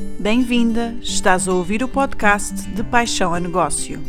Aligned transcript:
Bem-vinda! 0.00 0.94
Estás 1.02 1.46
a 1.46 1.52
ouvir 1.52 1.82
o 1.82 1.88
podcast 1.88 2.54
de 2.70 2.82
Paixão 2.82 3.34
a 3.34 3.40
Negócio. 3.40 4.00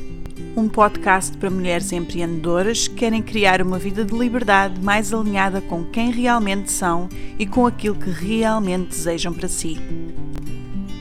Um 0.56 0.70
podcast 0.70 1.36
para 1.38 1.50
mulheres 1.50 1.92
empreendedoras 1.92 2.88
que 2.88 2.96
querem 2.96 3.21
criar 3.21 3.62
uma 3.62 3.78
vida 3.78 4.06
de 4.06 4.18
liberdade 4.18 4.82
mais 4.82 5.14
alinhada 5.14 5.60
com 5.60 5.84
quem 5.84 6.12
realmente 6.12 6.72
são 6.72 7.10
e 7.38 7.46
com 7.46 7.66
aquilo 7.66 7.96
que 7.96 8.10
realmente 8.10 8.90
desejam 8.90 9.34
para 9.34 9.48
si. 9.48 9.78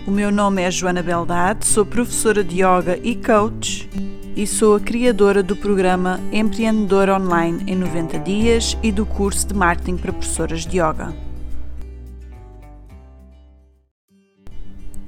O 0.06 0.10
meu 0.10 0.32
nome 0.32 0.62
é 0.62 0.70
Joana 0.70 1.02
Beldade, 1.02 1.66
sou 1.66 1.86
professora 1.86 2.42
de 2.42 2.56
yoga 2.56 2.98
e 3.02 3.14
coach 3.14 3.88
e 4.34 4.46
sou 4.46 4.74
a 4.74 4.80
criadora 4.80 5.42
do 5.42 5.54
programa 5.54 6.18
Empreendedor 6.32 7.08
Online 7.10 7.62
em 7.66 7.76
90 7.76 8.18
Dias 8.20 8.76
e 8.82 8.90
do 8.90 9.06
curso 9.06 9.46
de 9.46 9.54
Marketing 9.54 9.96
para 9.96 10.12
Professoras 10.12 10.66
de 10.66 10.78
Yoga. 10.78 11.29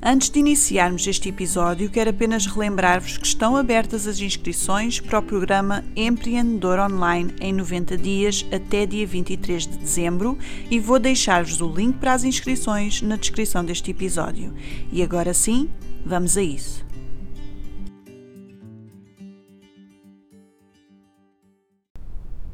Antes 0.04 0.30
de 0.30 0.40
iniciarmos 0.40 1.06
este 1.06 1.28
episódio, 1.28 1.88
quero 1.88 2.10
apenas 2.10 2.44
relembrar-vos 2.44 3.16
que 3.16 3.24
estão 3.24 3.56
abertas 3.56 4.04
as 4.08 4.18
inscrições 4.18 4.98
para 4.98 5.20
o 5.20 5.22
programa 5.22 5.84
Empreendedor 5.94 6.80
Online 6.80 7.32
em 7.40 7.52
90 7.52 7.96
dias 7.98 8.44
até 8.52 8.84
dia 8.84 9.06
23 9.06 9.64
de 9.64 9.78
dezembro 9.78 10.36
e 10.68 10.80
vou 10.80 10.98
deixar-vos 10.98 11.60
o 11.60 11.72
link 11.72 11.98
para 11.98 12.14
as 12.14 12.24
inscrições 12.24 13.00
na 13.00 13.14
descrição 13.14 13.64
deste 13.64 13.92
episódio. 13.92 14.52
E 14.90 15.04
agora 15.04 15.32
sim, 15.32 15.70
vamos 16.04 16.36
a 16.36 16.42
isso. 16.42 16.84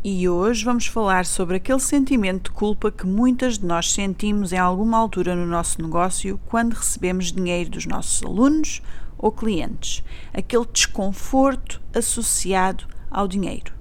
E 0.05 0.29
hoje 0.29 0.65
vamos 0.65 0.87
falar 0.87 1.27
sobre 1.27 1.57
aquele 1.57 1.81
sentimento 1.81 2.53
de 2.53 2.57
culpa 2.57 2.89
que 2.89 3.05
muitas 3.05 3.59
de 3.59 3.67
nós 3.67 3.93
sentimos 3.93 4.53
em 4.53 4.57
alguma 4.57 4.97
altura 4.97 5.35
no 5.35 5.45
nosso 5.45 5.83
negócio 5.83 6.41
quando 6.47 6.75
recebemos 6.75 7.33
dinheiro 7.33 7.71
dos 7.71 7.85
nossos 7.85 8.23
alunos 8.23 8.81
ou 9.19 9.33
clientes. 9.33 10.05
Aquele 10.33 10.67
desconforto 10.73 11.83
associado 11.93 12.87
ao 13.11 13.27
dinheiro. 13.27 13.73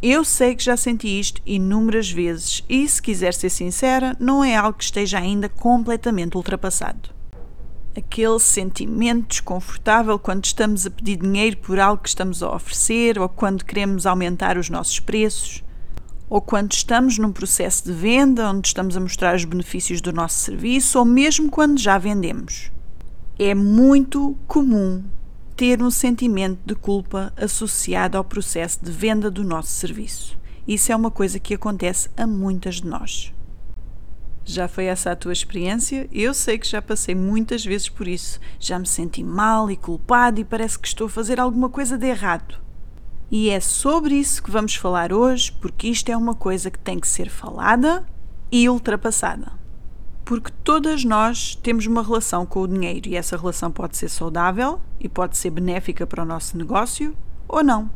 Eu 0.00 0.24
sei 0.24 0.54
que 0.54 0.62
já 0.62 0.76
senti 0.76 1.18
isto 1.18 1.42
inúmeras 1.44 2.12
vezes 2.12 2.62
e, 2.68 2.86
se 2.86 3.02
quiser 3.02 3.34
ser 3.34 3.50
sincera, 3.50 4.16
não 4.20 4.44
é 4.44 4.54
algo 4.54 4.78
que 4.78 4.84
esteja 4.84 5.18
ainda 5.18 5.48
completamente 5.48 6.36
ultrapassado. 6.36 7.15
Aquele 7.96 8.38
sentimento 8.38 9.28
desconfortável 9.28 10.18
quando 10.18 10.44
estamos 10.44 10.84
a 10.84 10.90
pedir 10.90 11.16
dinheiro 11.16 11.56
por 11.56 11.80
algo 11.80 12.02
que 12.02 12.10
estamos 12.10 12.42
a 12.42 12.54
oferecer 12.54 13.18
ou 13.18 13.28
quando 13.28 13.64
queremos 13.64 14.04
aumentar 14.04 14.58
os 14.58 14.68
nossos 14.68 15.00
preços 15.00 15.64
ou 16.28 16.40
quando 16.40 16.72
estamos 16.72 17.18
num 17.18 17.32
processo 17.32 17.84
de 17.84 17.92
venda 17.92 18.50
onde 18.50 18.68
estamos 18.68 18.96
a 18.96 19.00
mostrar 19.00 19.34
os 19.34 19.44
benefícios 19.44 20.00
do 20.00 20.12
nosso 20.12 20.38
serviço, 20.38 20.98
ou 20.98 21.04
mesmo 21.04 21.50
quando 21.50 21.78
já 21.78 21.98
vendemos. 21.98 22.70
É 23.38 23.54
muito 23.54 24.36
comum 24.46 25.04
ter 25.54 25.82
um 25.82 25.90
sentimento 25.90 26.58
de 26.66 26.74
culpa 26.74 27.32
associado 27.36 28.18
ao 28.18 28.24
processo 28.24 28.84
de 28.84 28.90
venda 28.90 29.30
do 29.30 29.44
nosso 29.44 29.70
serviço. 29.70 30.36
Isso 30.66 30.90
é 30.90 30.96
uma 30.96 31.10
coisa 31.10 31.38
que 31.38 31.54
acontece 31.54 32.10
a 32.16 32.26
muitas 32.26 32.76
de 32.76 32.86
nós. 32.86 33.32
Já 34.48 34.68
foi 34.68 34.84
essa 34.84 35.10
a 35.10 35.16
tua 35.16 35.32
experiência? 35.32 36.08
Eu 36.12 36.32
sei 36.32 36.56
que 36.56 36.68
já 36.68 36.80
passei 36.80 37.16
muitas 37.16 37.64
vezes 37.64 37.88
por 37.88 38.06
isso. 38.06 38.38
Já 38.60 38.78
me 38.78 38.86
senti 38.86 39.24
mal 39.24 39.68
e 39.72 39.76
culpado 39.76 40.40
e 40.40 40.44
parece 40.44 40.78
que 40.78 40.86
estou 40.86 41.08
a 41.08 41.10
fazer 41.10 41.40
alguma 41.40 41.68
coisa 41.68 41.98
de 41.98 42.06
errado. 42.06 42.56
E 43.28 43.50
é 43.50 43.58
sobre 43.58 44.14
isso 44.14 44.40
que 44.40 44.50
vamos 44.52 44.76
falar 44.76 45.12
hoje, 45.12 45.50
porque 45.60 45.88
isto 45.88 46.10
é 46.10 46.16
uma 46.16 46.32
coisa 46.32 46.70
que 46.70 46.78
tem 46.78 47.00
que 47.00 47.08
ser 47.08 47.28
falada 47.28 48.06
e 48.50 48.68
ultrapassada. 48.68 49.50
Porque 50.24 50.52
todas 50.62 51.04
nós 51.04 51.56
temos 51.56 51.84
uma 51.86 52.04
relação 52.04 52.46
com 52.46 52.60
o 52.60 52.68
dinheiro 52.68 53.08
e 53.08 53.16
essa 53.16 53.36
relação 53.36 53.72
pode 53.72 53.96
ser 53.96 54.08
saudável 54.08 54.80
e 55.00 55.08
pode 55.08 55.36
ser 55.36 55.50
benéfica 55.50 56.06
para 56.06 56.22
o 56.22 56.26
nosso 56.26 56.56
negócio 56.56 57.16
ou 57.48 57.64
não. 57.64 57.90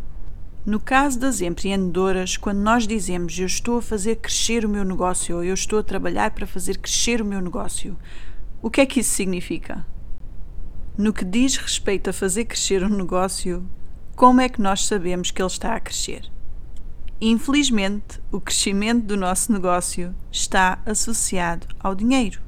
No 0.64 0.78
caso 0.78 1.19
das 1.19 1.41
empreendedoras, 1.41 2.37
quando 2.37 2.59
nós 2.59 2.87
dizemos 2.87 3.38
eu 3.38 3.47
estou 3.47 3.78
a 3.78 3.82
fazer 3.82 4.16
crescer 4.16 4.66
o 4.66 4.69
meu 4.69 4.84
negócio 4.84 5.37
ou 5.37 5.43
eu 5.43 5.54
estou 5.54 5.78
a 5.78 5.82
trabalhar 5.82 6.32
para 6.32 6.47
fazer 6.47 6.76
crescer 6.76 7.22
o 7.22 7.25
meu 7.25 7.41
negócio, 7.41 7.97
o 8.60 8.69
que 8.69 8.82
é 8.82 8.87
que 8.87 9.00
isso 9.00 9.15
significa? 9.15 9.87
No 10.99 11.15
que 11.15 11.25
diz 11.25 11.56
respeito 11.56 12.10
a 12.10 12.12
fazer 12.12 12.44
crescer 12.44 12.84
um 12.84 12.91
negócio, 12.91 13.66
como 14.15 14.43
é 14.43 14.50
que 14.50 14.60
nós 14.60 14.84
sabemos 14.84 15.31
que 15.31 15.41
ele 15.41 15.47
está 15.47 15.75
a 15.75 15.81
crescer? 15.81 16.31
Infelizmente, 17.19 18.20
o 18.31 18.38
crescimento 18.38 19.06
do 19.06 19.16
nosso 19.16 19.50
negócio 19.50 20.15
está 20.31 20.78
associado 20.84 21.66
ao 21.78 21.94
dinheiro. 21.94 22.43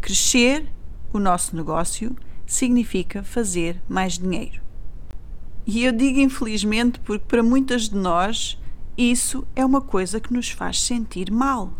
Crescer 0.00 0.66
o 1.12 1.18
nosso 1.18 1.56
negócio 1.56 2.14
significa 2.46 3.24
fazer 3.24 3.82
mais 3.88 4.16
dinheiro. 4.16 4.65
E 5.66 5.82
eu 5.84 5.90
digo 5.90 6.20
infelizmente 6.20 7.00
porque 7.00 7.24
para 7.26 7.42
muitas 7.42 7.88
de 7.88 7.96
nós 7.96 8.56
isso 8.96 9.44
é 9.56 9.64
uma 9.64 9.80
coisa 9.80 10.20
que 10.20 10.32
nos 10.32 10.48
faz 10.48 10.80
sentir 10.80 11.30
mal. 11.30 11.72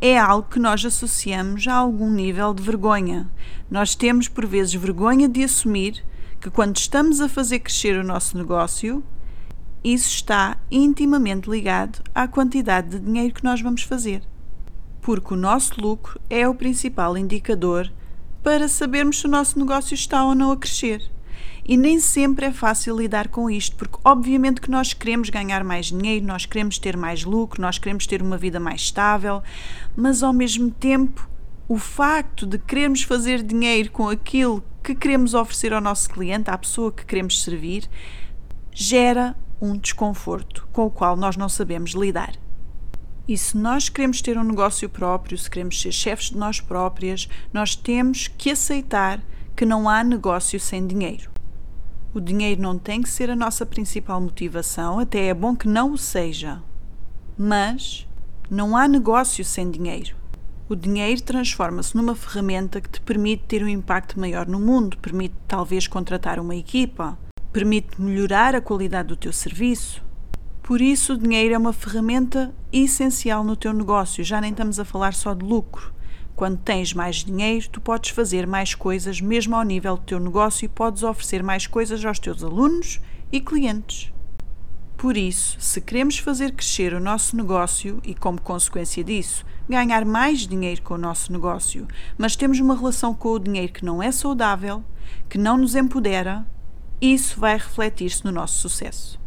É 0.00 0.18
algo 0.18 0.50
que 0.50 0.58
nós 0.58 0.84
associamos 0.84 1.66
a 1.66 1.74
algum 1.74 2.10
nível 2.10 2.52
de 2.52 2.62
vergonha. 2.62 3.28
Nós 3.70 3.94
temos 3.94 4.28
por 4.28 4.44
vezes 4.44 4.74
vergonha 4.74 5.28
de 5.28 5.42
assumir 5.42 6.04
que 6.38 6.50
quando 6.50 6.76
estamos 6.76 7.20
a 7.22 7.28
fazer 7.28 7.60
crescer 7.60 7.98
o 7.98 8.04
nosso 8.04 8.36
negócio, 8.36 9.02
isso 9.82 10.10
está 10.10 10.58
intimamente 10.70 11.48
ligado 11.48 12.02
à 12.14 12.28
quantidade 12.28 12.90
de 12.90 12.98
dinheiro 12.98 13.32
que 13.32 13.44
nós 13.44 13.62
vamos 13.62 13.82
fazer. 13.82 14.22
Porque 15.00 15.32
o 15.32 15.38
nosso 15.38 15.80
lucro 15.80 16.20
é 16.28 16.46
o 16.46 16.54
principal 16.54 17.16
indicador 17.16 17.90
para 18.42 18.68
sabermos 18.68 19.20
se 19.20 19.26
o 19.26 19.30
nosso 19.30 19.58
negócio 19.58 19.94
está 19.94 20.22
ou 20.22 20.34
não 20.34 20.52
a 20.52 20.56
crescer. 20.56 21.15
E 21.68 21.76
nem 21.76 21.98
sempre 21.98 22.46
é 22.46 22.52
fácil 22.52 22.96
lidar 22.96 23.26
com 23.26 23.50
isto, 23.50 23.74
porque 23.74 23.98
obviamente 24.04 24.60
que 24.60 24.70
nós 24.70 24.92
queremos 24.92 25.30
ganhar 25.30 25.64
mais 25.64 25.86
dinheiro, 25.86 26.24
nós 26.24 26.46
queremos 26.46 26.78
ter 26.78 26.96
mais 26.96 27.24
lucro, 27.24 27.60
nós 27.60 27.76
queremos 27.76 28.06
ter 28.06 28.22
uma 28.22 28.38
vida 28.38 28.60
mais 28.60 28.82
estável, 28.82 29.42
mas 29.96 30.22
ao 30.22 30.32
mesmo 30.32 30.70
tempo, 30.70 31.28
o 31.68 31.76
facto 31.76 32.46
de 32.46 32.56
querermos 32.56 33.02
fazer 33.02 33.42
dinheiro 33.42 33.90
com 33.90 34.08
aquilo 34.08 34.62
que 34.80 34.94
queremos 34.94 35.34
oferecer 35.34 35.72
ao 35.72 35.80
nosso 35.80 36.08
cliente, 36.08 36.48
à 36.48 36.56
pessoa 36.56 36.92
que 36.92 37.04
queremos 37.04 37.42
servir, 37.42 37.90
gera 38.72 39.34
um 39.60 39.76
desconforto 39.76 40.68
com 40.72 40.86
o 40.86 40.90
qual 40.90 41.16
nós 41.16 41.36
não 41.36 41.48
sabemos 41.48 41.90
lidar. 41.90 42.34
E 43.26 43.36
se 43.36 43.56
nós 43.56 43.88
queremos 43.88 44.22
ter 44.22 44.38
um 44.38 44.44
negócio 44.44 44.88
próprio, 44.88 45.36
se 45.36 45.50
queremos 45.50 45.82
ser 45.82 45.90
chefes 45.90 46.30
de 46.30 46.36
nós 46.36 46.60
próprias, 46.60 47.28
nós 47.52 47.74
temos 47.74 48.28
que 48.28 48.52
aceitar 48.52 49.20
que 49.56 49.66
não 49.66 49.88
há 49.88 50.04
negócio 50.04 50.60
sem 50.60 50.86
dinheiro. 50.86 51.35
O 52.16 52.20
dinheiro 52.22 52.62
não 52.62 52.78
tem 52.78 53.02
que 53.02 53.10
ser 53.10 53.28
a 53.28 53.36
nossa 53.36 53.66
principal 53.66 54.18
motivação, 54.18 54.98
até 54.98 55.26
é 55.26 55.34
bom 55.34 55.54
que 55.54 55.68
não 55.68 55.92
o 55.92 55.98
seja. 55.98 56.62
Mas 57.36 58.08
não 58.48 58.74
há 58.74 58.88
negócio 58.88 59.44
sem 59.44 59.70
dinheiro. 59.70 60.16
O 60.66 60.74
dinheiro 60.74 61.20
transforma-se 61.20 61.94
numa 61.94 62.14
ferramenta 62.14 62.80
que 62.80 62.88
te 62.88 63.02
permite 63.02 63.44
ter 63.46 63.62
um 63.62 63.68
impacto 63.68 64.18
maior 64.18 64.46
no 64.46 64.58
mundo, 64.58 64.96
permite 64.96 65.34
talvez 65.46 65.86
contratar 65.86 66.40
uma 66.40 66.56
equipa, 66.56 67.18
permite 67.52 68.00
melhorar 68.00 68.54
a 68.54 68.62
qualidade 68.62 69.08
do 69.08 69.16
teu 69.16 69.30
serviço. 69.30 70.02
Por 70.62 70.80
isso, 70.80 71.12
o 71.12 71.18
dinheiro 71.18 71.54
é 71.54 71.58
uma 71.58 71.74
ferramenta 71.74 72.50
essencial 72.72 73.44
no 73.44 73.56
teu 73.56 73.74
negócio, 73.74 74.24
já 74.24 74.40
nem 74.40 74.52
estamos 74.52 74.80
a 74.80 74.86
falar 74.86 75.12
só 75.12 75.34
de 75.34 75.44
lucro. 75.44 75.92
Quando 76.36 76.58
tens 76.58 76.92
mais 76.92 77.24
dinheiro, 77.24 77.66
tu 77.70 77.80
podes 77.80 78.10
fazer 78.10 78.46
mais 78.46 78.74
coisas, 78.74 79.22
mesmo 79.22 79.56
ao 79.56 79.62
nível 79.62 79.96
do 79.96 80.02
teu 80.02 80.20
negócio, 80.20 80.66
e 80.66 80.68
podes 80.68 81.02
oferecer 81.02 81.42
mais 81.42 81.66
coisas 81.66 82.04
aos 82.04 82.18
teus 82.18 82.44
alunos 82.44 83.00
e 83.32 83.40
clientes. 83.40 84.12
Por 84.98 85.16
isso, 85.16 85.56
se 85.58 85.80
queremos 85.80 86.18
fazer 86.18 86.52
crescer 86.52 86.92
o 86.92 87.00
nosso 87.00 87.34
negócio 87.34 88.02
e, 88.04 88.14
como 88.14 88.38
consequência 88.38 89.02
disso, 89.02 89.46
ganhar 89.66 90.04
mais 90.04 90.40
dinheiro 90.40 90.82
com 90.82 90.92
o 90.94 90.98
nosso 90.98 91.32
negócio, 91.32 91.88
mas 92.18 92.36
temos 92.36 92.60
uma 92.60 92.76
relação 92.76 93.14
com 93.14 93.30
o 93.30 93.38
dinheiro 93.38 93.72
que 93.72 93.84
não 93.84 94.02
é 94.02 94.12
saudável, 94.12 94.84
que 95.30 95.38
não 95.38 95.56
nos 95.56 95.74
empodera, 95.74 96.46
isso 97.00 97.40
vai 97.40 97.54
refletir-se 97.54 98.22
no 98.26 98.32
nosso 98.32 98.58
sucesso. 98.58 99.25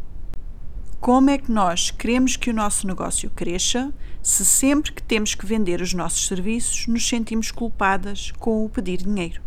Como 1.00 1.30
é 1.30 1.38
que 1.38 1.50
nós 1.50 1.92
queremos 1.92 2.36
que 2.36 2.50
o 2.50 2.54
nosso 2.54 2.86
negócio 2.86 3.30
cresça 3.30 3.94
se 4.22 4.44
sempre 4.44 4.92
que 4.92 5.02
temos 5.02 5.34
que 5.34 5.46
vender 5.46 5.82
os 5.82 5.94
nossos 5.94 6.28
serviços 6.28 6.88
nos 6.88 7.08
sentimos 7.08 7.52
culpadas 7.52 8.32
com 8.32 8.66
o 8.66 8.70
pedir 8.70 8.98
dinheiro? 8.98 9.42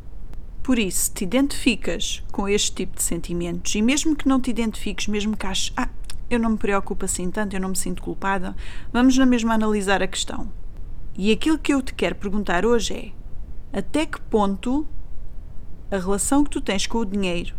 Por 0.62 0.78
isso, 0.78 1.12
te 1.12 1.24
identificas 1.24 2.22
com 2.32 2.48
este 2.48 2.72
tipo 2.72 2.96
de 2.96 3.02
sentimentos 3.02 3.74
e 3.74 3.82
mesmo 3.82 4.16
que 4.16 4.26
não 4.26 4.40
te 4.40 4.48
identifiques, 4.48 5.08
mesmo 5.08 5.36
que 5.36 5.46
aches, 5.46 5.74
ah, 5.76 5.90
eu 6.30 6.38
não 6.38 6.52
me 6.52 6.56
preocupo 6.56 7.04
assim 7.04 7.30
tanto, 7.30 7.54
eu 7.54 7.60
não 7.60 7.68
me 7.68 7.76
sinto 7.76 8.02
culpada, 8.02 8.56
vamos 8.90 9.18
na 9.18 9.26
mesma 9.26 9.52
analisar 9.52 10.02
a 10.02 10.08
questão. 10.08 10.50
E 11.14 11.30
aquilo 11.30 11.58
que 11.58 11.74
eu 11.74 11.82
te 11.82 11.92
quero 11.92 12.14
perguntar 12.14 12.64
hoje 12.64 12.94
é: 12.94 13.78
até 13.78 14.06
que 14.06 14.18
ponto 14.22 14.86
a 15.90 15.98
relação 15.98 16.44
que 16.44 16.50
tu 16.50 16.62
tens 16.62 16.86
com 16.86 16.96
o 16.96 17.04
dinheiro 17.04 17.54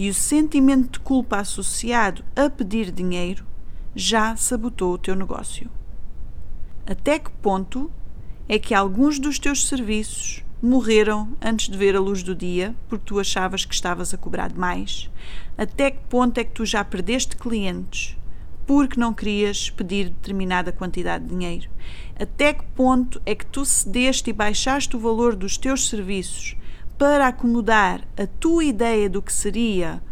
e 0.00 0.08
o 0.08 0.14
sentimento 0.14 0.92
de 0.92 1.00
culpa 1.00 1.36
associado 1.36 2.24
a 2.34 2.48
pedir 2.48 2.90
dinheiro 2.90 3.44
já 3.94 4.34
sabotou 4.34 4.94
o 4.94 4.98
teu 4.98 5.14
negócio? 5.14 5.70
Até 6.86 7.18
que 7.18 7.30
ponto 7.30 7.92
é 8.48 8.58
que 8.58 8.72
alguns 8.72 9.18
dos 9.18 9.38
teus 9.38 9.68
serviços 9.68 10.42
morreram 10.62 11.36
antes 11.38 11.68
de 11.68 11.76
ver 11.76 11.94
a 11.94 12.00
luz 12.00 12.22
do 12.22 12.34
dia 12.34 12.74
porque 12.88 13.04
tu 13.04 13.20
achavas 13.20 13.66
que 13.66 13.74
estavas 13.74 14.14
a 14.14 14.16
cobrar 14.16 14.48
demais? 14.48 15.10
Até 15.58 15.90
que 15.90 16.02
ponto 16.08 16.38
é 16.38 16.44
que 16.44 16.52
tu 16.52 16.64
já 16.64 16.82
perdeste 16.82 17.36
clientes 17.36 18.16
porque 18.66 18.98
não 18.98 19.12
querias 19.12 19.68
pedir 19.68 20.08
determinada 20.08 20.72
quantidade 20.72 21.24
de 21.24 21.30
dinheiro? 21.30 21.68
Até 22.18 22.54
que 22.54 22.64
ponto 22.74 23.20
é 23.26 23.34
que 23.34 23.44
tu 23.44 23.66
cedeste 23.66 24.30
e 24.30 24.32
baixaste 24.32 24.96
o 24.96 24.98
valor 24.98 25.36
dos 25.36 25.58
teus 25.58 25.90
serviços 25.90 26.56
para 27.00 27.28
acomodar 27.28 28.06
a 28.14 28.26
tua 28.26 28.62
ideia 28.62 29.08
do 29.08 29.22
que 29.22 29.32
seria 29.32 30.02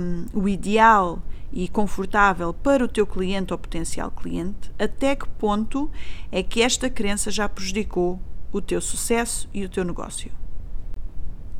um, 0.00 0.24
o 0.34 0.48
ideal 0.48 1.22
e 1.52 1.68
confortável 1.68 2.52
para 2.52 2.84
o 2.84 2.88
teu 2.88 3.06
cliente 3.06 3.52
ou 3.52 3.58
potencial 3.58 4.10
cliente? 4.10 4.72
Até 4.76 5.14
que 5.14 5.28
ponto 5.28 5.88
é 6.32 6.42
que 6.42 6.62
esta 6.62 6.90
crença 6.90 7.30
já 7.30 7.48
prejudicou 7.48 8.18
o 8.50 8.60
teu 8.60 8.80
sucesso 8.80 9.48
e 9.54 9.64
o 9.64 9.68
teu 9.68 9.84
negócio? 9.84 10.32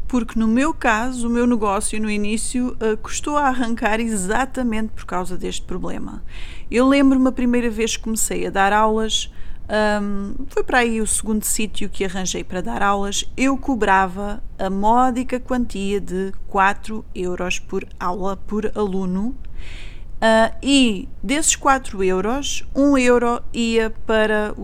porque 0.08 0.38
no 0.38 0.46
meu 0.46 0.72
caso, 0.72 1.26
o 1.26 1.30
meu 1.30 1.46
negócio 1.46 2.00
no 2.00 2.08
início 2.08 2.76
uh, 2.80 2.96
custou 2.98 3.36
a 3.36 3.48
arrancar 3.48 3.98
exatamente 3.98 4.92
por 4.92 5.04
causa 5.04 5.36
deste 5.36 5.62
problema. 5.62 6.22
Eu 6.70 6.86
lembro-me 6.86 7.28
a 7.28 7.32
primeira 7.32 7.68
vez 7.68 7.96
que 7.96 8.04
comecei 8.04 8.46
a 8.46 8.50
dar 8.50 8.72
aulas, 8.72 9.32
um, 9.68 10.46
foi 10.48 10.62
para 10.62 10.78
aí 10.78 11.00
o 11.00 11.06
segundo 11.06 11.44
sítio 11.44 11.88
que 11.88 12.04
arranjei 12.04 12.44
para 12.44 12.60
dar 12.60 12.82
aulas, 12.82 13.24
eu 13.36 13.58
cobrava 13.58 14.40
a 14.58 14.70
módica 14.70 15.40
quantia 15.40 16.00
de 16.00 16.32
4 16.46 17.04
euros 17.14 17.58
por 17.58 17.84
aula 17.98 18.36
por 18.36 18.70
aluno. 18.76 19.36
Uh, 20.16 20.54
e 20.62 21.08
desses 21.22 21.56
4 21.56 22.02
euros, 22.02 22.64
1 22.74 22.96
euro 22.98 23.42
ia 23.52 23.90
para 24.06 24.54
o, 24.56 24.62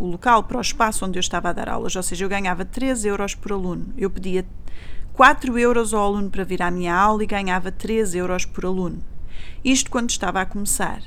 o, 0.00 0.10
local, 0.12 0.44
para 0.44 0.58
o 0.58 0.60
espaço 0.60 1.04
onde 1.04 1.18
eu 1.18 1.20
estava 1.20 1.48
a 1.48 1.52
dar 1.52 1.68
aulas, 1.68 1.96
ou 1.96 2.02
seja, 2.02 2.24
eu 2.24 2.28
ganhava 2.28 2.64
3 2.64 3.04
euros 3.06 3.34
por 3.34 3.52
aluno. 3.52 3.92
Eu 3.96 4.10
pedia 4.10 4.46
4 5.14 5.58
euros 5.58 5.92
ao 5.92 6.04
aluno 6.04 6.30
para 6.30 6.44
vir 6.44 6.62
à 6.62 6.70
minha 6.70 6.94
aula 6.94 7.24
e 7.24 7.26
ganhava 7.26 7.72
3 7.72 8.14
euros 8.14 8.44
por 8.44 8.66
aluno. 8.66 9.02
Isto 9.64 9.90
quando 9.90 10.10
estava 10.10 10.40
a 10.40 10.46
começar. 10.46 11.02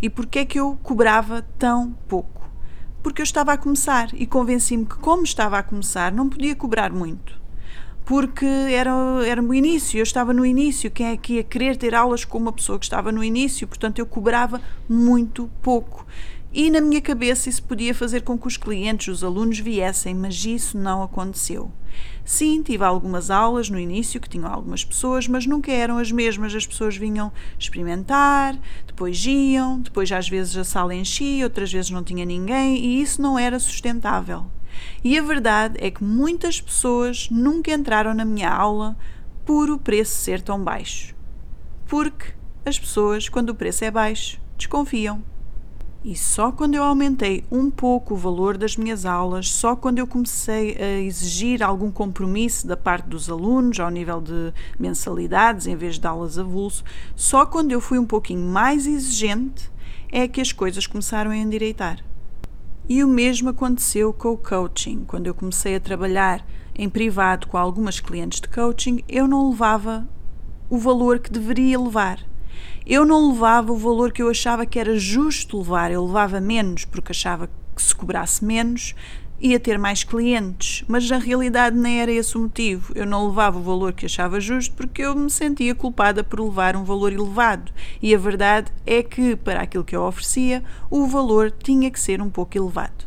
E 0.00 0.10
porquê 0.10 0.40
é 0.40 0.44
que 0.44 0.58
eu 0.58 0.78
cobrava 0.82 1.42
tão 1.58 1.92
pouco? 2.08 2.45
Porque 3.06 3.22
eu 3.22 3.24
estava 3.24 3.52
a 3.52 3.56
começar 3.56 4.08
e 4.14 4.26
convenci-me 4.26 4.84
que, 4.84 4.96
como 4.96 5.22
estava 5.22 5.56
a 5.56 5.62
começar, 5.62 6.10
não 6.10 6.28
podia 6.28 6.56
cobrar 6.56 6.92
muito. 6.92 7.40
Porque 8.04 8.44
era, 8.44 8.90
era 9.24 9.40
o 9.40 9.54
início, 9.54 9.98
eu 9.98 10.02
estava 10.02 10.34
no 10.34 10.44
início. 10.44 10.90
Quem 10.90 11.06
é 11.06 11.16
que 11.16 11.34
ia 11.34 11.44
querer 11.44 11.76
ter 11.76 11.94
aulas 11.94 12.24
com 12.24 12.36
uma 12.36 12.52
pessoa 12.52 12.80
que 12.80 12.84
estava 12.84 13.12
no 13.12 13.22
início? 13.22 13.68
Portanto, 13.68 14.00
eu 14.00 14.06
cobrava 14.06 14.60
muito 14.88 15.48
pouco. 15.62 16.04
E 16.52 16.68
na 16.68 16.80
minha 16.80 17.00
cabeça 17.00 17.48
isso 17.48 17.62
podia 17.62 17.94
fazer 17.94 18.22
com 18.22 18.36
que 18.36 18.48
os 18.48 18.56
clientes, 18.56 19.06
os 19.06 19.22
alunos 19.22 19.60
viessem, 19.60 20.12
mas 20.12 20.44
isso 20.44 20.76
não 20.76 21.00
aconteceu. 21.00 21.70
Sim, 22.26 22.60
tive 22.60 22.82
algumas 22.82 23.30
aulas 23.30 23.70
no 23.70 23.78
início 23.78 24.20
que 24.20 24.28
tinham 24.28 24.52
algumas 24.52 24.84
pessoas, 24.84 25.28
mas 25.28 25.46
nunca 25.46 25.70
eram 25.70 25.96
as 25.96 26.10
mesmas. 26.10 26.52
As 26.52 26.66
pessoas 26.66 26.96
vinham 26.96 27.30
experimentar, 27.56 28.58
depois 28.84 29.24
iam, 29.24 29.80
depois 29.80 30.10
às 30.10 30.28
vezes 30.28 30.56
a 30.56 30.64
sala 30.64 30.92
enchia, 30.92 31.44
outras 31.44 31.72
vezes 31.72 31.92
não 31.92 32.02
tinha 32.02 32.24
ninguém 32.24 32.78
e 32.78 33.00
isso 33.00 33.22
não 33.22 33.38
era 33.38 33.60
sustentável. 33.60 34.44
E 35.04 35.16
a 35.16 35.22
verdade 35.22 35.76
é 35.78 35.88
que 35.88 36.02
muitas 36.02 36.60
pessoas 36.60 37.30
nunca 37.30 37.70
entraram 37.70 38.12
na 38.12 38.24
minha 38.24 38.50
aula 38.50 38.96
por 39.44 39.70
o 39.70 39.78
preço 39.78 40.16
ser 40.16 40.42
tão 40.42 40.60
baixo. 40.62 41.14
Porque 41.86 42.34
as 42.64 42.76
pessoas, 42.76 43.28
quando 43.28 43.50
o 43.50 43.54
preço 43.54 43.84
é 43.84 43.90
baixo, 43.92 44.40
desconfiam. 44.58 45.22
E 46.06 46.14
só 46.14 46.52
quando 46.52 46.76
eu 46.76 46.84
aumentei 46.84 47.42
um 47.50 47.68
pouco 47.68 48.14
o 48.14 48.16
valor 48.16 48.56
das 48.56 48.76
minhas 48.76 49.04
aulas, 49.04 49.50
só 49.50 49.74
quando 49.74 49.98
eu 49.98 50.06
comecei 50.06 50.76
a 50.76 51.00
exigir 51.00 51.64
algum 51.64 51.90
compromisso 51.90 52.64
da 52.64 52.76
parte 52.76 53.08
dos 53.08 53.28
alunos 53.28 53.80
ao 53.80 53.90
nível 53.90 54.20
de 54.20 54.54
mensalidades 54.78 55.66
em 55.66 55.74
vez 55.74 55.98
de 55.98 56.06
aulas 56.06 56.38
avulso, 56.38 56.84
só 57.16 57.44
quando 57.44 57.72
eu 57.72 57.80
fui 57.80 57.98
um 57.98 58.06
pouquinho 58.06 58.48
mais 58.48 58.86
exigente 58.86 59.68
é 60.08 60.28
que 60.28 60.40
as 60.40 60.52
coisas 60.52 60.86
começaram 60.86 61.32
a 61.32 61.36
endireitar. 61.36 61.98
E 62.88 63.02
o 63.02 63.08
mesmo 63.08 63.48
aconteceu 63.48 64.12
com 64.12 64.28
o 64.28 64.38
coaching. 64.38 65.02
Quando 65.08 65.26
eu 65.26 65.34
comecei 65.34 65.74
a 65.74 65.80
trabalhar 65.80 66.46
em 66.72 66.88
privado 66.88 67.48
com 67.48 67.58
algumas 67.58 67.98
clientes 67.98 68.40
de 68.40 68.46
coaching, 68.46 69.02
eu 69.08 69.26
não 69.26 69.50
levava 69.50 70.06
o 70.70 70.78
valor 70.78 71.18
que 71.18 71.32
deveria 71.32 71.80
levar 71.80 72.20
eu 72.86 73.04
não 73.04 73.32
levava 73.32 73.72
o 73.72 73.76
valor 73.76 74.12
que 74.12 74.22
eu 74.22 74.30
achava 74.30 74.66
que 74.66 74.78
era 74.78 74.98
justo 74.98 75.58
levar, 75.58 75.90
eu 75.90 76.04
levava 76.04 76.40
menos 76.40 76.84
porque 76.84 77.12
achava 77.12 77.48
que 77.74 77.82
se 77.82 77.94
cobrasse 77.94 78.44
menos 78.44 78.94
ia 79.40 79.60
ter 79.60 79.78
mais 79.78 80.02
clientes, 80.02 80.84
mas 80.88 81.08
na 81.08 81.18
realidade 81.18 81.76
nem 81.76 82.00
era 82.00 82.10
esse 82.10 82.36
o 82.36 82.40
motivo. 82.40 82.92
Eu 82.94 83.06
não 83.06 83.28
levava 83.28 83.58
o 83.58 83.62
valor 83.62 83.92
que 83.92 84.06
achava 84.06 84.40
justo 84.40 84.74
porque 84.74 85.02
eu 85.02 85.14
me 85.14 85.30
sentia 85.30 85.74
culpada 85.74 86.24
por 86.24 86.40
levar 86.40 86.76
um 86.76 86.84
valor 86.84 87.12
elevado. 87.12 87.72
E 88.00 88.14
a 88.14 88.18
verdade 88.18 88.72
é 88.86 89.02
que, 89.02 89.36
para 89.36 89.60
aquilo 89.60 89.84
que 89.84 89.94
eu 89.94 90.02
oferecia, 90.02 90.62
o 90.90 91.06
valor 91.06 91.50
tinha 91.50 91.90
que 91.90 92.00
ser 92.00 92.20
um 92.20 92.30
pouco 92.30 92.56
elevado. 92.56 93.06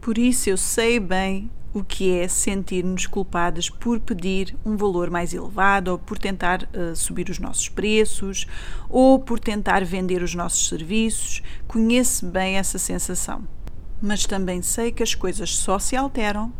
Por 0.00 0.18
isso 0.18 0.48
eu 0.48 0.56
sei 0.56 1.00
bem 1.00 1.50
o 1.76 1.84
que 1.84 2.10
é 2.10 2.26
sentir-nos 2.26 3.06
culpadas 3.06 3.68
por 3.68 4.00
pedir 4.00 4.56
um 4.64 4.78
valor 4.78 5.10
mais 5.10 5.34
elevado 5.34 5.88
ou 5.88 5.98
por 5.98 6.16
tentar 6.16 6.62
uh, 6.62 6.96
subir 6.96 7.28
os 7.28 7.38
nossos 7.38 7.68
preços 7.68 8.46
ou 8.88 9.18
por 9.18 9.38
tentar 9.38 9.84
vender 9.84 10.22
os 10.22 10.34
nossos 10.34 10.68
serviços. 10.68 11.42
Conheço 11.68 12.24
bem 12.24 12.56
essa 12.56 12.78
sensação. 12.78 13.46
Mas 14.00 14.24
também 14.24 14.62
sei 14.62 14.90
que 14.90 15.02
as 15.02 15.14
coisas 15.14 15.54
só 15.54 15.78
se 15.78 15.94
alteram 15.94 16.50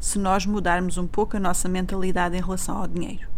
se 0.00 0.18
nós 0.18 0.46
mudarmos 0.46 0.96
um 0.96 1.06
pouco 1.06 1.36
a 1.36 1.40
nossa 1.40 1.68
mentalidade 1.68 2.34
em 2.34 2.40
relação 2.40 2.78
ao 2.78 2.88
dinheiro. 2.88 3.28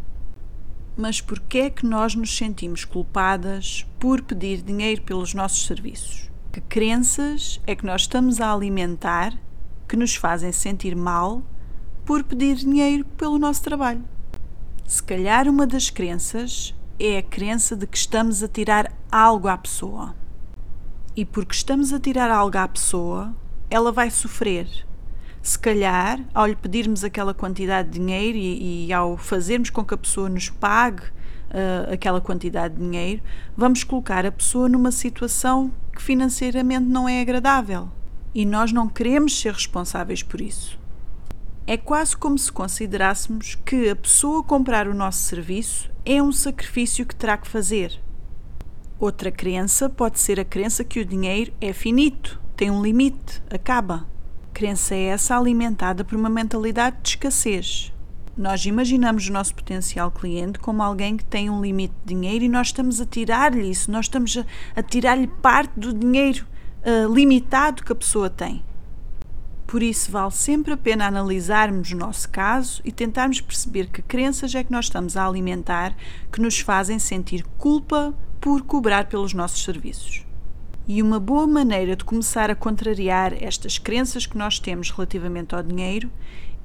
Mas 0.97 1.21
por 1.21 1.41
que 1.41 1.59
é 1.59 1.71
que 1.71 1.85
nós 1.85 2.15
nos 2.15 2.37
sentimos 2.37 2.85
culpadas 2.85 3.85
por 3.99 4.23
pedir 4.23 4.63
dinheiro 4.63 5.03
pelos 5.03 5.35
nossos 5.35 5.67
serviços? 5.67 6.31
Que 6.53 6.61
crenças 6.61 7.61
é 7.67 7.75
que 7.75 7.85
nós 7.85 8.03
estamos 8.03 8.41
a 8.41 8.55
alimentar 8.55 9.37
que 9.89 9.97
nos 9.97 10.15
fazem 10.15 10.53
sentir 10.53 10.97
mal 10.97 11.43
por 12.05 12.23
pedir 12.23 12.57
dinheiro 12.57 13.05
pelo 13.17 13.39
nosso 13.39 13.63
trabalho. 13.63 14.03
Se 14.87 15.03
calhar 15.03 15.49
uma 15.49 15.67
das 15.67 15.91
crenças 15.91 16.75
é 16.99 17.19
a 17.19 17.23
crença 17.23 17.77
de 17.77 17.87
que 17.87 17.97
estamos 17.97 18.43
a 18.43 18.49
tirar 18.49 18.93
algo 19.11 19.49
à 19.49 19.59
pessoa. 19.59 20.15
E 21.17 21.25
porque 21.25 21.55
estamos 21.55 21.93
a 21.93 21.99
tirar 21.99 22.31
algo 22.31 22.57
à 22.57 22.69
pessoa, 22.69 23.35
ela 23.69 23.91
vai 23.91 24.11
sofrer. 24.11 24.69
Se 25.43 25.59
calhar, 25.59 26.21
ao 26.35 26.47
lhe 26.47 26.57
pedirmos 26.57 27.05
aquela 27.05 27.35
quantidade 27.35 27.91
de 27.91 27.99
dinheiro 27.99 28.39
e, 28.39 28.87
e 28.87 28.93
ao 28.93 29.17
fazermos 29.17 29.71
com 29.71 29.85
que 29.85 29.95
a 29.95 29.99
pessoa 29.99 30.29
nos 30.29 30.49
pague 30.49 31.03
uh, 31.03 31.93
aquela 31.93 32.21
quantidade 32.21 32.75
de 32.75 32.81
dinheiro, 32.81 33.23
vamos 33.57 33.83
colocar 33.83 34.25
a 34.25 34.33
pessoa 34.33 34.69
numa 34.69 34.91
situação 34.91 35.73
que 35.93 36.03
financeiramente 36.03 36.85
não 36.85 37.09
é 37.09 37.21
agradável 37.21 37.91
e 38.37 38.45
nós 38.45 38.71
não 38.71 38.87
queremos 38.87 39.41
ser 39.41 39.55
responsáveis 39.55 40.23
por 40.23 40.43
isso. 40.43 40.79
É 41.67 41.75
quase 41.75 42.15
como 42.15 42.37
se 42.37 42.53
considerássemos 42.53 43.55
que 43.55 43.89
a 43.89 43.97
pessoa 43.97 44.43
comprar 44.43 44.87
o 44.87 44.95
nosso 44.95 45.21
serviço 45.21 45.91
é 46.05 46.23
um 46.23 46.31
sacrifício 46.31 47.07
que 47.07 47.17
terá 47.17 47.39
que 47.39 47.49
fazer. 47.49 47.99
Outra 49.01 49.31
crença 49.31 49.89
pode 49.89 50.21
ser 50.21 50.39
a 50.39 50.45
crença 50.45 50.85
que 50.85 51.01
o 51.01 51.05
dinheiro 51.05 51.51
é 51.63 51.73
finito, 51.73 52.39
tem 52.55 52.71
um 52.71 52.83
limite, 52.83 53.43
acaba. 53.49 54.07
Crença 54.53 54.95
é 54.95 55.05
essa 55.05 55.35
alimentada 55.35 56.05
por 56.05 56.15
uma 56.15 56.29
mentalidade 56.29 56.99
de 57.03 57.09
escassez. 57.09 57.91
Nós 58.37 58.67
imaginamos 58.67 59.27
o 59.31 59.33
nosso 59.33 59.55
potencial 59.55 60.11
cliente 60.11 60.59
como 60.59 60.83
alguém 60.83 61.17
que 61.17 61.25
tem 61.25 61.49
um 61.49 61.63
limite 61.63 61.95
de 62.05 62.15
dinheiro 62.15 62.45
e 62.45 62.51
nós 62.51 62.67
estamos 62.67 63.01
a 63.01 63.07
tirar-lhe 63.07 63.71
isso, 63.71 63.91
nós 63.91 64.05
estamos 64.05 64.37
a, 64.37 64.45
a 64.79 64.83
tirar-lhe 64.83 65.27
parte 65.27 65.81
do 65.81 65.91
dinheiro 65.91 66.47
uh, 66.87 67.13
limitado 67.13 67.83
que 67.83 67.93
a 67.93 67.97
pessoa 67.97 68.31
tem. 68.31 68.65
Por 69.67 69.83
isso, 69.83 70.13
vale 70.13 70.31
sempre 70.31 70.73
a 70.73 70.77
pena 70.77 71.07
analisarmos 71.07 71.91
o 71.91 71.97
nosso 71.97 72.29
caso 72.29 72.81
e 72.85 72.93
tentarmos 72.93 73.41
perceber 73.41 73.89
que 73.89 74.01
crenças 74.01 74.55
é 74.55 74.63
que 74.63 74.71
nós 74.71 74.85
estamos 74.85 75.17
a 75.17 75.27
alimentar 75.27 75.97
que 76.31 76.41
nos 76.41 76.61
fazem 76.61 77.01
sentir 77.01 77.45
culpa 77.59 78.15
por 78.41 78.63
cobrar 78.63 79.07
pelos 79.07 79.35
nossos 79.35 79.65
serviços. 79.65 80.25
E 80.87 81.03
uma 81.03 81.19
boa 81.19 81.49
maneira 81.49 81.97
de 81.97 82.05
começar 82.05 82.49
a 82.49 82.55
contrariar 82.55 83.35
estas 83.43 83.77
crenças 83.77 84.25
que 84.25 84.39
nós 84.39 84.61
temos 84.61 84.93
relativamente 84.93 85.53
ao 85.53 85.65
dinheiro 85.65 86.09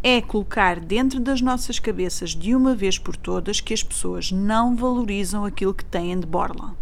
é 0.04 0.22
colocar 0.22 0.80
dentro 0.80 1.20
das 1.20 1.42
nossas 1.42 1.80
cabeças 1.80 2.32
de 2.36 2.56
uma 2.56 2.76
vez 2.76 3.00
por 3.00 3.16
todas 3.16 3.60
que 3.60 3.74
as 3.74 3.82
pessoas 3.82 4.32
não 4.32 4.76
valorizam 4.76 5.44
aquilo 5.44 5.74
que 5.74 5.86
têm 5.86 6.20
de 6.20 6.28
borla. 6.28 6.76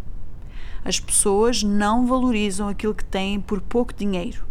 As 0.84 1.00
pessoas 1.00 1.64
não 1.64 2.06
valorizam 2.08 2.68
aquilo 2.68 2.96
que 2.96 3.06
têm 3.06 3.40
por 3.40 3.62
pouco 3.62 3.94
dinheiro. 3.94 4.46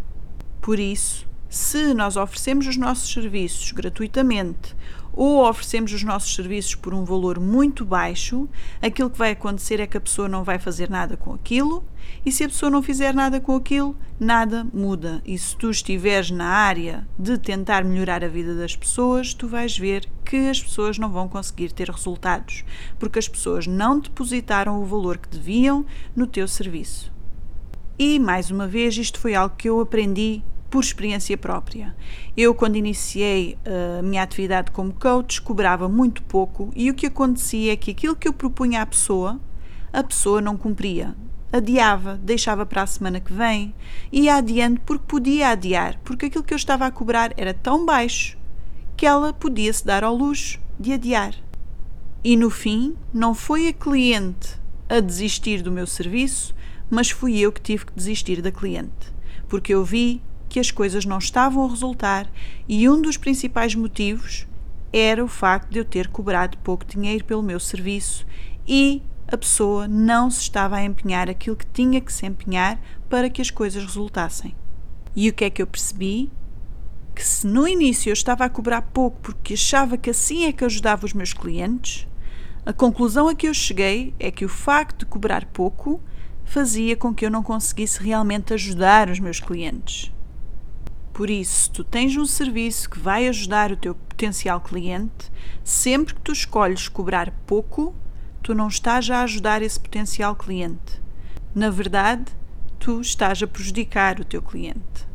Por 0.61 0.79
isso, 0.79 1.27
Se 1.49 1.95
nós 1.95 2.15
oferecemos 2.15 2.67
os 2.67 2.77
nossos 2.77 3.11
serviços 3.11 3.71
gratuitamente 3.71 4.75
ou 5.13 5.47
oferecemos 5.47 5.93
os 5.93 6.03
nossos 6.03 6.33
serviços 6.33 6.75
por 6.75 6.93
um 6.93 7.03
valor 7.03 7.39
muito 7.39 7.85
baixo, 7.85 8.47
aquilo 8.81 9.09
que 9.09 9.17
vai 9.17 9.31
acontecer 9.31 9.79
é 9.79 9.87
que 9.87 9.97
a 9.97 10.01
pessoa 10.01 10.27
não 10.27 10.43
vai 10.43 10.59
fazer 10.59 10.89
nada 10.89 11.17
com 11.17 11.33
aquilo, 11.33 11.83
e 12.25 12.31
se 12.31 12.43
a 12.43 12.49
pessoa 12.49 12.69
não 12.69 12.81
fizer 12.81 13.13
nada 13.13 13.39
com 13.39 13.55
aquilo, 13.55 13.95
nada 14.19 14.65
muda. 14.73 15.21
E 15.25 15.37
se 15.37 15.55
tu 15.55 15.69
estiveres 15.69 16.31
na 16.31 16.47
área 16.47 17.07
de 17.17 17.37
tentar 17.37 17.83
melhorar 17.83 18.23
a 18.23 18.27
vida 18.27 18.55
das 18.55 18.75
pessoas, 18.75 19.33
tu 19.33 19.47
vais 19.47 19.77
ver 19.77 20.09
que 20.25 20.49
as 20.49 20.61
pessoas 20.61 20.97
não 20.97 21.09
vão 21.09 21.27
conseguir 21.27 21.71
ter 21.71 21.89
resultados, 21.89 22.63
porque 22.97 23.19
as 23.19 23.27
pessoas 23.27 23.67
não 23.67 23.99
depositaram 23.99 24.81
o 24.81 24.85
valor 24.85 25.17
que 25.17 25.29
deviam 25.29 25.85
no 26.15 26.27
teu 26.27 26.47
serviço. 26.47 27.11
E 27.97 28.17
mais 28.17 28.49
uma 28.49 28.67
vez, 28.67 28.97
isto 28.97 29.19
foi 29.19 29.35
algo 29.35 29.55
que 29.57 29.69
eu 29.69 29.79
aprendi 29.81 30.41
por 30.69 30.83
experiência 30.83 31.37
própria. 31.37 31.95
Eu, 32.37 32.53
quando 32.53 32.75
iniciei 32.75 33.57
eh, 33.65 33.97
a 33.99 34.03
minha 34.03 34.21
atividade 34.21 34.71
como 34.71 34.93
coach, 34.93 35.41
cobrava 35.41 35.89
muito 35.89 36.21
pouco 36.23 36.71
e 36.75 36.89
o 36.89 36.93
que 36.93 37.07
acontecia 37.07 37.73
é 37.73 37.75
que 37.75 37.91
aquilo 37.91 38.15
que 38.15 38.27
eu 38.27 38.33
propunha 38.33 38.81
à 38.81 38.85
pessoa, 38.85 39.39
a 39.91 40.03
pessoa 40.03 40.41
não 40.41 40.55
cumpria. 40.55 41.15
Adiava, 41.51 42.19
deixava 42.21 42.65
para 42.65 42.83
a 42.83 42.87
semana 42.87 43.19
que 43.19 43.33
vem, 43.33 43.73
ia 44.11 44.35
adiante 44.35 44.81
porque 44.85 45.05
podia 45.07 45.49
adiar, 45.49 45.99
porque 46.03 46.27
aquilo 46.27 46.43
que 46.43 46.53
eu 46.53 46.57
estava 46.57 46.85
a 46.85 46.91
cobrar 46.91 47.33
era 47.35 47.53
tão 47.53 47.85
baixo 47.85 48.37
que 48.95 49.05
ela 49.05 49.33
podia 49.33 49.73
se 49.73 49.83
dar 49.83 50.03
ao 50.03 50.15
luxo 50.15 50.59
de 50.79 50.93
adiar. 50.93 51.33
E 52.23 52.35
no 52.35 52.49
fim, 52.49 52.95
não 53.11 53.33
foi 53.33 53.69
a 53.69 53.73
cliente 53.73 54.59
a 54.87 54.99
desistir 54.99 55.61
do 55.61 55.71
meu 55.71 55.87
serviço, 55.87 56.53
mas 56.89 57.09
fui 57.09 57.39
eu 57.39 57.51
que 57.51 57.61
tive 57.61 57.85
que 57.85 57.93
desistir 57.93 58.41
da 58.41 58.51
cliente, 58.51 59.13
porque 59.47 59.73
eu 59.73 59.83
vi 59.83 60.21
que 60.49 60.59
as 60.59 60.71
coisas 60.71 61.05
não 61.05 61.19
estavam 61.19 61.63
a 61.63 61.69
resultar 61.69 62.27
e 62.67 62.89
um 62.89 63.01
dos 63.01 63.15
principais 63.15 63.75
motivos 63.75 64.47
era 64.91 65.23
o 65.23 65.27
facto 65.27 65.69
de 65.69 65.79
eu 65.79 65.85
ter 65.85 66.07
cobrado 66.07 66.57
pouco 66.57 66.83
dinheiro 66.83 67.23
pelo 67.23 67.43
meu 67.43 67.59
serviço 67.59 68.25
e 68.67 69.03
a 69.27 69.37
pessoa 69.37 69.87
não 69.87 70.31
se 70.31 70.41
estava 70.41 70.77
a 70.77 70.83
empenhar 70.83 71.29
aquilo 71.29 71.55
que 71.55 71.67
tinha 71.67 72.01
que 72.01 72.11
se 72.11 72.25
empenhar 72.25 72.79
para 73.07 73.29
que 73.29 73.41
as 73.41 73.51
coisas 73.51 73.85
resultassem. 73.85 74.55
E 75.15 75.29
o 75.29 75.33
que 75.33 75.45
é 75.45 75.49
que 75.49 75.61
eu 75.61 75.67
percebi? 75.67 76.31
Que 77.15 77.23
se 77.23 77.45
no 77.45 77.67
início 77.67 78.09
eu 78.09 78.13
estava 78.13 78.45
a 78.45 78.49
cobrar 78.49 78.81
pouco 78.81 79.19
porque 79.21 79.53
achava 79.53 79.97
que 79.97 80.09
assim 80.09 80.45
é 80.45 80.51
que 80.51 80.65
ajudava 80.65 81.05
os 81.05 81.13
meus 81.13 81.33
clientes, 81.33 82.07
a 82.65 82.73
conclusão 82.73 83.27
a 83.27 83.35
que 83.35 83.47
eu 83.47 83.53
cheguei 83.53 84.13
é 84.19 84.31
que 84.31 84.45
o 84.45 84.49
facto 84.49 84.99
de 84.99 85.05
cobrar 85.05 85.45
pouco 85.45 86.01
fazia 86.43 86.95
com 86.95 87.13
que 87.13 87.25
eu 87.25 87.31
não 87.31 87.43
conseguisse 87.43 88.01
realmente 88.01 88.53
ajudar 88.53 89.09
os 89.09 89.19
meus 89.19 89.39
clientes. 89.39 90.11
Por 91.19 91.29
isso, 91.29 91.63
se 91.63 91.71
tu 91.71 91.83
tens 91.83 92.15
um 92.15 92.25
serviço 92.25 92.89
que 92.89 92.97
vai 92.97 93.27
ajudar 93.27 93.73
o 93.73 93.75
teu 93.75 93.93
potencial 93.93 94.61
cliente, 94.61 95.29
sempre 95.65 96.15
que 96.15 96.21
tu 96.21 96.31
escolhes 96.31 96.87
cobrar 96.87 97.29
pouco, 97.45 97.93
tu 98.41 98.55
não 98.55 98.69
estás 98.69 99.09
a 99.09 99.23
ajudar 99.23 99.61
esse 99.61 99.77
potencial 99.77 100.33
cliente. 100.33 101.01
Na 101.53 101.69
verdade, 101.69 102.23
tu 102.79 103.01
estás 103.01 103.43
a 103.43 103.47
prejudicar 103.47 104.21
o 104.21 104.23
teu 104.23 104.41
cliente, 104.41 105.05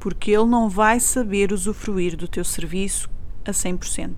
porque 0.00 0.30
ele 0.30 0.46
não 0.46 0.70
vai 0.70 0.98
saber 0.98 1.52
usufruir 1.52 2.16
do 2.16 2.26
teu 2.26 2.44
serviço 2.46 3.10
a 3.44 3.50
100%. 3.50 4.14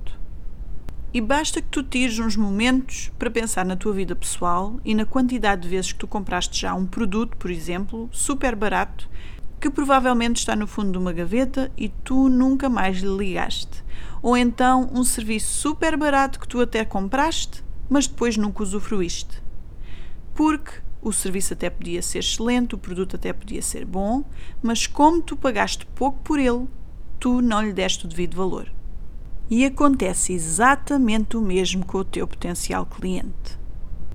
E 1.13 1.21
basta 1.21 1.61
que 1.61 1.69
tu 1.69 1.83
tires 1.83 2.21
uns 2.21 2.37
momentos 2.37 3.11
para 3.19 3.29
pensar 3.29 3.65
na 3.65 3.75
tua 3.75 3.93
vida 3.93 4.15
pessoal 4.15 4.79
e 4.85 4.95
na 4.95 5.05
quantidade 5.05 5.63
de 5.63 5.69
vezes 5.69 5.93
que 5.93 5.99
tu 5.99 6.07
compraste 6.07 6.61
já 6.61 6.75
um 6.75 6.87
produto, 6.87 7.37
por 7.37 7.51
exemplo, 7.51 8.09
super 8.13 8.55
barato 8.55 9.11
que 9.61 9.71
provavelmente 9.71 10.37
está 10.39 10.55
no 10.55 10.67
fundo 10.67 10.93
de 10.93 10.99
uma 10.99 11.13
gaveta 11.13 11.71
e 11.77 11.89
tu 11.89 12.29
nunca 12.29 12.69
mais 12.69 12.99
lhe 12.99 13.17
ligaste. 13.17 13.83
Ou 14.23 14.37
então 14.37 14.89
um 14.93 15.05
serviço 15.05 15.53
super 15.53 15.97
barato 15.97 16.39
que 16.39 16.49
tu 16.49 16.61
até 16.61 16.85
compraste, 16.85 17.65
mas 17.89 18.07
depois 18.07 18.37
nunca 18.37 18.63
usufruíste. 18.63 19.43
Porque 20.35 20.73
o 21.01 21.13
serviço 21.13 21.53
até 21.53 21.69
podia 21.69 22.01
ser 22.01 22.21
excelente, 22.21 22.75
o 22.75 22.79
produto 22.79 23.17
até 23.17 23.33
podia 23.33 23.61
ser 23.61 23.85
bom, 23.85 24.25
mas 24.63 24.87
como 24.87 25.21
tu 25.21 25.37
pagaste 25.37 25.87
pouco 25.95 26.19
por 26.21 26.39
ele, 26.39 26.67
tu 27.21 27.43
não 27.43 27.63
lhe 27.63 27.73
deste 27.73 28.07
o 28.07 28.09
devido 28.09 28.37
valor. 28.37 28.73
E 29.51 29.65
acontece 29.65 30.33
exatamente 30.33 31.37
o 31.37 31.41
mesmo 31.41 31.85
com 31.85 31.99
o 31.99 32.05
teu 32.05 32.27
potencial 32.27 32.87
cliente. 32.87 33.59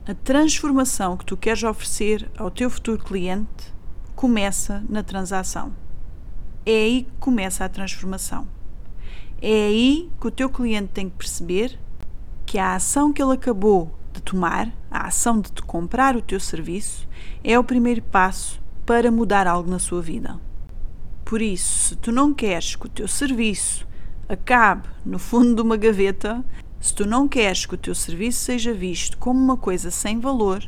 A 0.07 0.15
transformação 0.15 1.15
que 1.15 1.25
tu 1.25 1.37
queres 1.37 1.61
oferecer 1.61 2.29
ao 2.35 2.49
teu 2.49 2.67
futuro 2.69 3.03
cliente 3.03 3.71
começa 4.19 4.83
na 4.89 5.01
transação. 5.01 5.71
É 6.65 6.73
aí 6.73 7.03
que 7.03 7.11
começa 7.21 7.63
a 7.63 7.69
transformação. 7.69 8.45
É 9.41 9.67
aí 9.67 10.09
que 10.19 10.27
o 10.27 10.31
teu 10.31 10.49
cliente 10.49 10.89
tem 10.93 11.09
que 11.09 11.15
perceber 11.15 11.79
que 12.45 12.59
a 12.59 12.75
ação 12.75 13.13
que 13.13 13.23
ele 13.23 13.31
acabou 13.31 13.97
de 14.11 14.21
tomar, 14.21 14.73
a 14.91 15.07
ação 15.07 15.39
de 15.39 15.49
te 15.49 15.61
comprar 15.61 16.17
o 16.17 16.21
teu 16.21 16.37
serviço, 16.37 17.07
é 17.41 17.57
o 17.57 17.63
primeiro 17.63 18.01
passo 18.01 18.61
para 18.85 19.09
mudar 19.09 19.47
algo 19.47 19.71
na 19.71 19.79
sua 19.79 20.01
vida. 20.01 20.37
Por 21.23 21.41
isso, 21.41 21.87
se 21.87 21.95
tu 21.95 22.11
não 22.11 22.33
queres 22.33 22.75
que 22.75 22.87
o 22.87 22.89
teu 22.89 23.07
serviço 23.07 23.87
acabe 24.27 24.89
no 25.05 25.17
fundo 25.17 25.55
de 25.55 25.61
uma 25.61 25.77
gaveta, 25.77 26.43
se 26.81 26.93
tu 26.93 27.05
não 27.05 27.25
queres 27.25 27.65
que 27.65 27.75
o 27.75 27.77
teu 27.77 27.95
serviço 27.95 28.39
seja 28.39 28.73
visto 28.73 29.17
como 29.17 29.39
uma 29.39 29.55
coisa 29.55 29.89
sem 29.89 30.19
valor, 30.19 30.67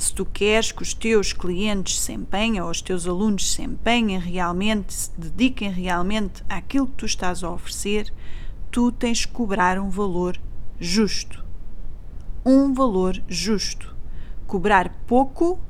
se 0.00 0.14
tu 0.14 0.24
queres 0.24 0.72
que 0.72 0.82
os 0.82 0.94
teus 0.94 1.34
clientes 1.34 2.00
se 2.00 2.14
empenhem 2.14 2.62
ou 2.62 2.70
os 2.70 2.80
teus 2.80 3.06
alunos 3.06 3.52
se 3.52 3.60
empenhem 3.60 4.18
realmente, 4.18 4.94
se 4.94 5.10
dediquem 5.14 5.70
realmente 5.70 6.42
àquilo 6.48 6.86
que 6.86 6.94
tu 6.94 7.04
estás 7.04 7.44
a 7.44 7.50
oferecer, 7.50 8.10
tu 8.70 8.90
tens 8.90 9.26
que 9.26 9.32
cobrar 9.32 9.78
um 9.78 9.90
valor 9.90 10.40
justo. 10.80 11.44
Um 12.42 12.72
valor 12.72 13.22
justo. 13.28 13.94
Cobrar 14.46 14.88
pouco 15.06 15.60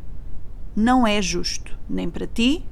não 0.76 1.04
é 1.04 1.20
justo, 1.20 1.76
nem 1.88 2.08
para 2.08 2.28
ti, 2.28 2.64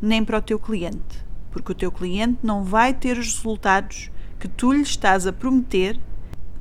nem 0.00 0.24
para 0.24 0.38
o 0.38 0.42
teu 0.42 0.58
cliente, 0.58 1.24
porque 1.52 1.70
o 1.70 1.76
teu 1.76 1.92
cliente 1.92 2.40
não 2.42 2.64
vai 2.64 2.92
ter 2.92 3.16
os 3.16 3.36
resultados 3.36 4.10
que 4.36 4.48
tu 4.48 4.72
lhe 4.72 4.82
estás 4.82 5.28
a 5.28 5.32
prometer 5.32 6.00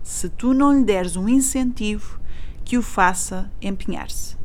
se 0.04 0.30
tu 0.30 0.54
não 0.54 0.78
lhe 0.78 0.86
deres 0.86 1.16
um 1.16 1.28
incentivo 1.28 2.21
que 2.72 2.78
o 2.78 2.82
faça 2.82 3.52
empenhar-se. 3.62 4.38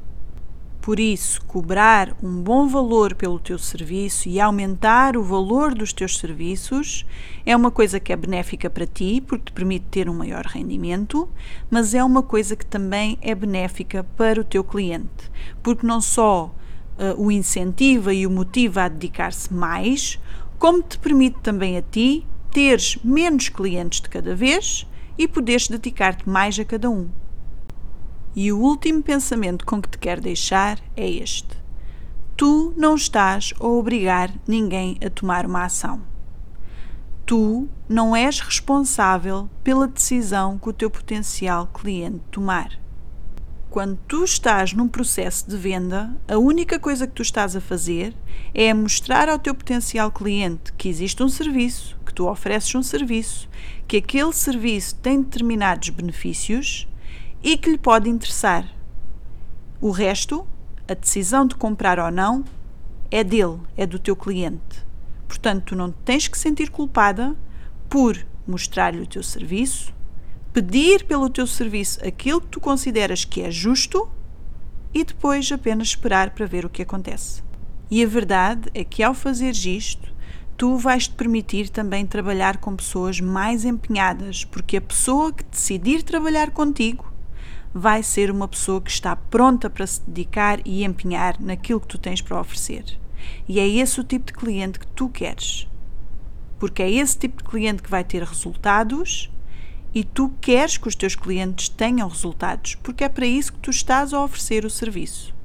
Por 0.81 0.99
isso, 0.99 1.41
cobrar 1.45 2.17
um 2.21 2.43
bom 2.43 2.67
valor 2.67 3.15
pelo 3.15 3.39
teu 3.39 3.57
serviço 3.57 4.29
e 4.29 4.41
aumentar 4.41 5.17
o 5.17 5.23
valor 5.23 5.73
dos 5.73 5.93
teus 5.93 6.19
serviços 6.19 7.07
é 7.45 7.55
uma 7.55 7.71
coisa 7.71 8.01
que 8.01 8.13
é 8.13 8.17
benéfica 8.17 8.69
para 8.69 8.85
ti, 8.85 9.23
porque 9.25 9.45
te 9.45 9.53
permite 9.53 9.87
ter 9.93 10.11
um 10.11 10.15
maior 10.15 10.45
rendimento, 10.45 11.29
mas 11.71 11.95
é 11.95 12.03
uma 12.03 12.21
coisa 12.21 12.57
que 12.57 12.67
também 12.67 13.17
é 13.23 13.33
benéfica 13.33 14.03
para 14.17 14.41
o 14.41 14.45
teu 14.45 14.65
cliente, 14.65 15.31
porque 15.63 15.87
não 15.87 16.01
só 16.01 16.53
uh, 16.99 17.25
o 17.25 17.31
incentiva 17.31 18.13
e 18.13 18.27
o 18.27 18.31
motiva 18.31 18.83
a 18.83 18.89
dedicar-se 18.89 19.55
mais, 19.55 20.19
como 20.59 20.83
te 20.83 20.99
permite 20.99 21.39
também 21.45 21.79
a 21.79 21.83
ti 21.83 22.27
teres 22.51 22.99
menos 23.05 23.49
clientes 23.49 24.01
de 24.01 24.09
cada 24.09 24.35
vez 24.35 24.85
e 25.17 25.29
poderes 25.29 25.69
dedicar-te 25.69 26.29
mais 26.29 26.59
a 26.59 26.65
cada 26.65 26.91
um. 26.91 27.09
E 28.39 28.53
o 28.53 28.59
último 28.59 29.03
pensamento 29.03 29.65
com 29.65 29.81
que 29.81 29.89
te 29.89 29.97
quero 29.97 30.21
deixar 30.21 30.79
é 30.95 31.09
este: 31.09 31.57
Tu 32.37 32.75
não 32.77 32.95
estás 32.95 33.55
a 33.59 33.67
obrigar 33.67 34.31
ninguém 34.47 34.99
a 35.03 35.09
tomar 35.09 35.47
uma 35.47 35.65
ação. 35.65 36.03
Tu 37.25 37.67
não 37.89 38.15
és 38.15 38.39
responsável 38.39 39.49
pela 39.65 39.89
decisão 39.89 40.59
que 40.59 40.69
o 40.69 40.73
teu 40.75 40.91
potencial 40.91 41.67
cliente 41.69 42.21
tomar. 42.31 42.79
Quando 43.71 43.99
tu 44.07 44.23
estás 44.23 44.75
num 44.75 44.87
processo 44.87 45.49
de 45.49 45.57
venda, 45.57 46.15
a 46.29 46.37
única 46.37 46.79
coisa 46.79 47.07
que 47.07 47.15
tu 47.15 47.23
estás 47.23 47.57
a 47.57 47.61
fazer 47.61 48.15
é 48.53 48.73
mostrar 48.75 49.31
ao 49.31 49.39
teu 49.39 49.55
potencial 49.55 50.13
cliente 50.13 50.75
que 50.75 50.91
existe 50.91 51.23
um 51.23 51.29
serviço, 51.29 51.97
que 52.05 52.13
tu 52.13 52.29
ofereces 52.29 52.75
um 52.75 52.83
serviço, 52.83 53.49
que 53.89 53.97
aquele 53.97 54.33
serviço 54.35 54.95
tem 54.97 55.23
determinados 55.23 55.89
benefícios 55.89 56.87
e 57.47 57.57
que 57.57 57.71
lhe 57.71 57.79
pode 57.79 58.11
interessar. 58.11 58.69
O 59.81 59.93
resto, 59.93 60.45
a 60.89 60.95
decisão 60.95 61.47
de 61.47 61.55
comprar 61.55 61.97
ou 62.01 62.11
não, 62.11 62.45
é 63.09 63.23
dele, 63.23 63.61
é 63.77 63.87
do 63.87 64.01
teu 64.01 64.17
cliente. 64.17 64.85
Portanto, 65.29 65.67
tu 65.67 65.77
não 65.77 65.93
tens 65.93 66.27
que 66.27 66.37
sentir 66.37 66.71
culpada 66.71 67.37
por 67.89 68.19
mostrar-lhe 68.45 69.01
o 69.01 69.07
teu 69.07 69.23
serviço, 69.23 69.95
pedir 70.53 71.05
pelo 71.05 71.31
teu 71.31 71.47
serviço 71.47 72.05
aquilo 72.05 72.41
que 72.41 72.49
tu 72.49 72.59
consideras 72.59 73.25
que 73.25 73.43
é 73.43 73.51
justo 73.53 74.11
e 74.93 75.05
depois 75.05 75.53
apenas 75.53 75.87
esperar 75.87 76.31
para 76.31 76.47
ver 76.47 76.67
o 76.67 76.69
que 76.69 76.83
acontece. 76.83 77.45
E 77.89 78.03
a 78.03 78.09
verdade 78.09 78.69
é 78.75 78.83
que 78.83 79.05
ao 79.05 79.15
fazeres 79.15 79.65
isto, 79.65 80.13
tu 80.57 80.77
vais 80.79 81.07
te 81.07 81.15
permitir 81.15 81.69
também 81.69 82.05
trabalhar 82.07 82.57
com 82.57 82.75
pessoas 82.75 83.21
mais 83.21 83.65
empenhadas, 83.65 84.45
porque 84.45 84.79
a 84.79 84.81
pessoa 84.81 85.33
que 85.33 85.45
decidir 85.45 86.03
trabalhar 86.03 86.51
contigo 86.51 87.15
vai 87.79 88.03
ser 88.03 88.31
uma 88.31 88.49
pessoa 88.49 88.81
que 88.81 88.91
está 88.91 89.15
pronta 89.15 89.69
para 89.69 89.87
se 89.87 90.01
dedicar 90.01 90.61
e 90.65 90.83
empenhar 90.83 91.39
naquilo 91.39 91.79
que 91.79 91.87
tu 91.87 91.99
tens 91.99 92.23
para 92.23 92.41
oferecer. 92.41 92.99
E 93.47 93.61
é 93.61 93.69
esse 93.69 94.01
o 94.01 94.05
tipo 94.05 94.25
de 94.25 94.33
cliente 94.33 94.79
que 94.79 94.87
tu 94.87 95.11
queres. 95.11 95.69
porque 96.59 96.83
é 96.83 96.91
esse 96.91 97.19
tipo 97.19 97.43
de 97.43 97.49
cliente 97.51 97.83
que 97.83 97.91
vai 97.91 98.03
ter 98.03 98.23
resultados 98.23 99.31
e 99.95 100.03
tu 100.03 100.31
queres 100.41 100.79
que 100.79 100.89
os 100.89 100.95
teus 100.95 101.15
clientes 101.15 101.69
tenham 101.69 102.09
resultados, 102.09 102.77
porque 102.77 103.05
é 103.05 103.11
para 103.11 103.27
isso 103.27 103.53
que 103.53 103.59
tu 103.59 103.71
estás 103.71 104.15
a 104.15 104.25
oferecer 104.25 104.65
o 104.65 104.71
serviço. 104.71 105.36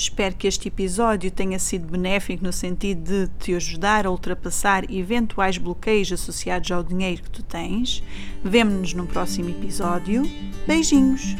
Espero 0.00 0.34
que 0.34 0.48
este 0.48 0.68
episódio 0.68 1.30
tenha 1.30 1.58
sido 1.58 1.86
benéfico 1.86 2.42
no 2.42 2.52
sentido 2.52 3.02
de 3.02 3.26
te 3.38 3.54
ajudar 3.54 4.06
a 4.06 4.10
ultrapassar 4.10 4.90
eventuais 4.90 5.58
bloqueios 5.58 6.10
associados 6.10 6.70
ao 6.70 6.82
dinheiro 6.82 7.22
que 7.22 7.28
tu 7.28 7.42
tens. 7.42 8.02
Vemo-nos 8.42 8.94
no 8.94 9.06
próximo 9.06 9.50
episódio. 9.50 10.22
Beijinhos! 10.66 11.36